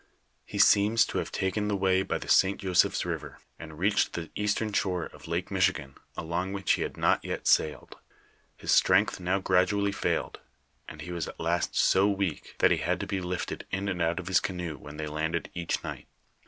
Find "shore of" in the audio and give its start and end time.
4.73-5.27